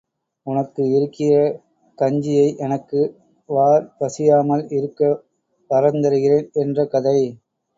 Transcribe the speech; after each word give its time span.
உனக்கு 0.47 0.83
இருக்கிற 0.91 1.41
கஞ்சியை 1.97 2.47
எனக்கு 2.59 3.01
வார் 3.49 3.85
பசியாமல் 3.99 4.65
இருக்க 4.71 5.11
வரந் 5.69 6.01
தருகிறேன் 6.01 6.49
என்ற 6.55 6.85
கதை. 6.87 7.17